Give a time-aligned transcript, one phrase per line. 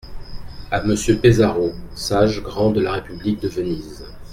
[0.71, 4.03] À Monsieur Pesaro, sage grand de la république de Venise.